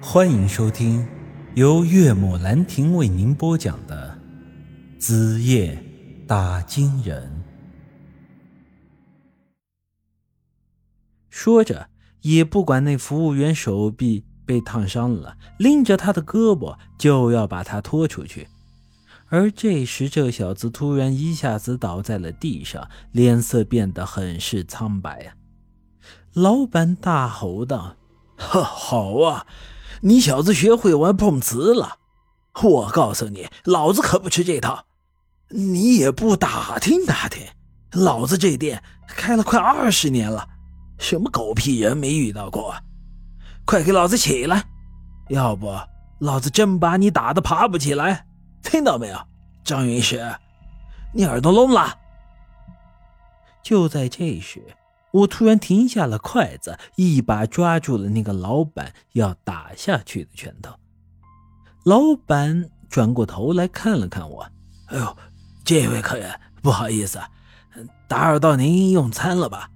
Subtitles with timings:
[0.00, 1.08] 欢迎收听
[1.54, 4.18] 由岳母兰亭为您播讲的
[5.00, 5.82] 《子夜
[6.26, 7.44] 打金人》。
[11.30, 11.88] 说着，
[12.20, 18.48] 也不管那服务员手臂被烫伤了，拎着他的胳膊就要把他拖出去。
[19.28, 25.34] 而这时，这小子突然一下子倒在了地上，脸色变得很是苍白呀！
[26.34, 27.96] 老板大吼道
[28.36, 29.46] ：“呵，好啊，
[30.02, 31.98] 你小子学会玩碰瓷了！
[32.62, 34.84] 我告诉你，老子可不吃这套！
[35.50, 37.46] 你也不打听打听，
[37.92, 40.48] 老子这店开了快二十年了，
[40.98, 42.74] 什么狗屁人没遇到过？
[43.64, 44.64] 快给老子起来，
[45.28, 45.72] 要不
[46.18, 48.26] 老子真把你打得爬不起来！”
[48.62, 49.18] 听到没有，
[49.62, 50.34] 张云石，
[51.12, 51.98] 你耳朵聋了？
[53.62, 54.62] 就在这时，
[55.12, 60.74] 我突然停下了筷子，一把抓住了那个老板要打下去的拳头。
[61.84, 64.46] 老板转过头来看了看我，
[64.86, 65.16] 哎呦，
[65.64, 67.20] 这位客人，不好意思，
[68.08, 69.70] 打扰到您用餐了吧？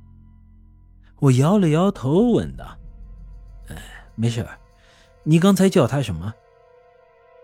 [1.20, 2.76] 我摇了摇头，问道
[3.68, 3.76] ：“哎，
[4.14, 4.46] 没事
[5.22, 6.34] 你刚才叫他什么？”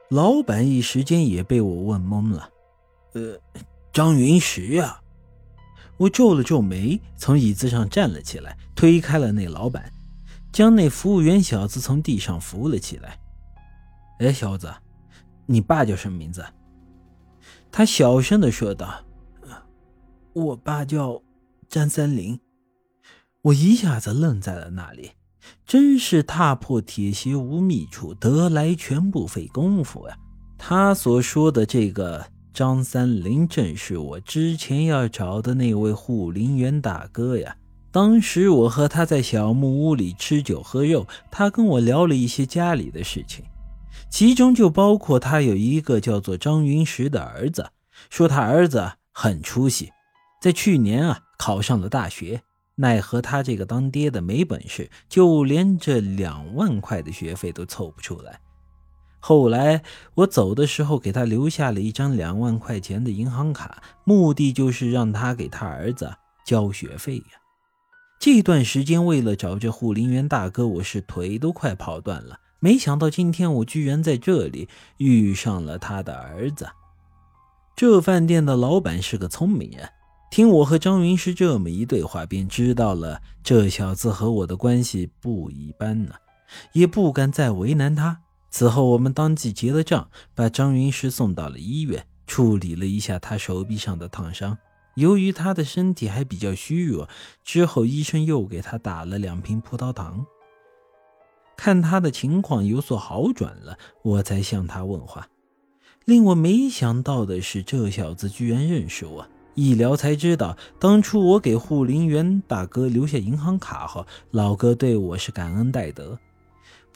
[0.09, 2.51] 老板一时间也被我问懵了，
[3.15, 3.39] 呃，
[3.93, 5.01] 张云石呀。
[5.99, 9.93] 我皱了皱眉，从椅子上站了起来，推开了那老板，
[10.53, 13.19] 将那服务员小子从地上扶了起来。
[14.19, 14.73] 哎，小子，
[15.47, 16.45] 你爸叫什么名字？
[17.71, 19.05] 他小声的说道
[20.33, 21.23] ：“我爸叫
[21.69, 22.39] 张三林。”
[23.43, 25.13] 我一下子愣在了那里。
[25.65, 30.17] 真是踏破铁鞋无觅处，得来全不费功夫呀！
[30.59, 32.27] 他所说的这个
[32.57, 37.55] 张三林，正是我之前要找的那位护林员大哥呀。
[37.93, 43.45] 当时我和他在小木屋里吃酒喝肉，他跟我聊了一些家里的事情，
[44.09, 47.69] 其中就包括他有一个叫做张云石的儿子，
[48.09, 49.93] 说他儿子很出息，
[50.41, 52.41] 在去年啊考上了大学。
[52.77, 58.41] 奈何他这个当爹的没本事，就连这两万块的学费都凑不出来。
[59.29, 59.83] 后来
[60.15, 66.15] 我走的时候，给他留下了一张两万块钱的银行卡，目的就是让他给他儿子
[66.47, 67.25] 交学费呀。
[68.21, 72.39] 这段时间为了找这护林员大哥，我是腿都快跑断了。
[72.61, 76.69] 没想到今天我居然在这里遇上了他的儿子。
[77.75, 79.89] 这饭店的老板是个聪明人。
[80.31, 86.15] 听我和张云石这么一对话，便知道了这小子和我的关系不一般呢，
[86.75, 88.21] 也不敢再为难他。
[88.59, 94.57] 此后，我们当即结了账，把张云石送到了医院，处理了一下他手臂上的烫伤。
[94.95, 97.07] 由于他的身体还比较虚弱，
[97.45, 100.25] 之后医生又给他打了两瓶葡萄糖。
[101.55, 105.29] 看他的情况有所好转了，我才向他问话。
[106.07, 109.29] 令我没想到的是，这小子居然认识我。
[109.55, 116.19] 一聊才知道，当初我给护林员大哥留下银行卡后，老哥对我是感恩戴德，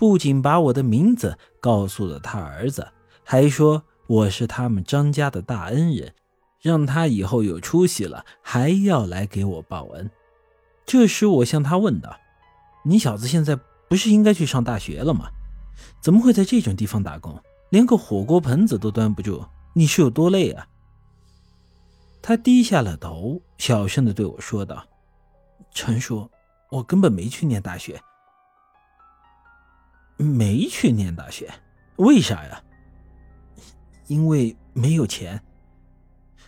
[0.00, 2.88] 不仅把我的名字告诉了他儿子，
[3.22, 6.14] 还说我是他们张家的大恩人，
[6.58, 10.10] 让他以后有出息了还要来给我报恩。
[10.86, 12.16] 这时我向他问道
[12.82, 13.60] ：“你小子现在
[13.90, 15.28] 不是应该去上大学了吗？
[16.00, 19.44] 怎么会在这种地方打工，连个火锅盆子都端不住？
[19.74, 20.66] 你是有多累啊？”
[22.22, 24.82] 他低下了头，小声的对我说道
[25.74, 26.26] ：“陈叔，
[26.70, 28.02] 我根本没去念大学。
[30.24, 31.52] 没去念大学，
[31.96, 32.62] 为啥呀？
[34.06, 35.42] 因为没有钱。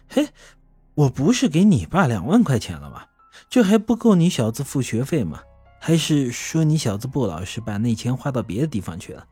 [0.08, 0.28] 嘿，
[0.94, 3.06] 我不是给你爸两万块钱了吗？
[3.48, 5.42] 这还不够你小子付学费吗？
[5.80, 9.26] 还是说你小子不老实，把那钱花到别的地方去了？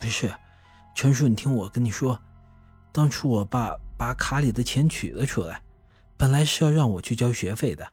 [0.00, 0.32] 不是，
[0.94, 2.20] 陈叔，你听我跟你说，
[2.92, 5.62] 当初我爸……”把卡里的钱取了出来，
[6.16, 7.86] 本来是要让我去交学费的。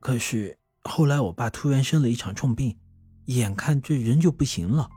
[0.00, 2.76] 可是后来我爸突然生了一场重病，
[3.36, 4.90] 眼看这人就不行了，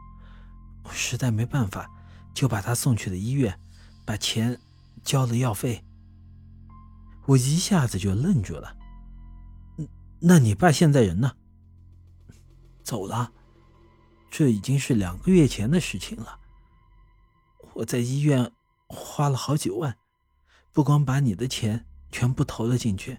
[0.83, 1.89] 我实在没办法，
[2.33, 3.59] 就把他送去了医院，
[4.05, 4.59] 把钱
[5.03, 5.83] 交了药费。
[7.25, 8.75] 我一下子就愣住了。
[10.19, 11.31] 那你爸现在人呢？
[12.83, 13.31] 走了，
[14.29, 16.39] 这已经是两个月前的事情了。
[17.73, 18.51] 我在医院。
[18.95, 19.97] 花了好几万，
[20.71, 23.17] 不光把你的钱全部投了进去，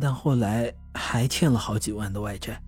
[0.00, 2.62] 但后来还欠了好几万的外债。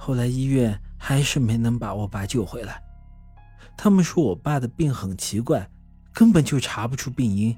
[0.00, 2.80] 后来医院还是没能把我爸救回来，
[3.76, 5.68] 他们说我爸的病很奇怪，
[6.14, 7.54] 根本就查不出病因。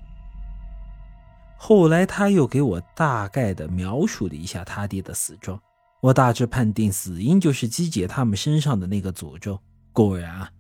[1.57, 5.61] 后来他又给我大概的描述了一下他爹的死状，
[6.01, 9.61] 我大致判定死因就是姬姐他们身上的那个诅咒。
[9.93, 10.51] 果然啊，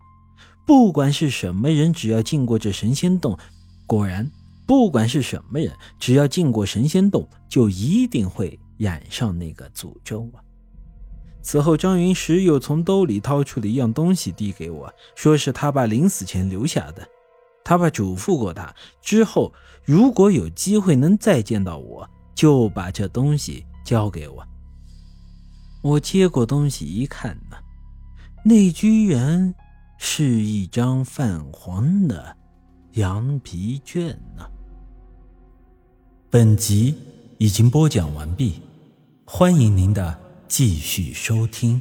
[0.66, 3.38] 不管是什么人，只要进过这神仙洞，
[3.86, 4.30] 果然
[4.66, 10.44] 不管是什么人，只要进过神仙洞，就一定会染上那个诅咒啊。
[11.42, 17.06] 此后，张云石又从兜里掏出了一样东西递给我，说是他爸临死前留下的。
[17.64, 19.52] 他爸嘱咐过他，之后
[19.84, 24.46] 如果有机会能再见到我，就把这东西交给我。
[25.82, 27.56] 我接过东西一看呢，
[28.44, 29.54] 那居然
[29.98, 32.36] 是一张泛黄的
[32.92, 34.46] 羊皮卷呢。
[36.28, 36.94] 本集
[37.38, 38.60] 已经播讲完毕，
[39.24, 40.18] 欢迎您的
[40.50, 41.80] 继续收听。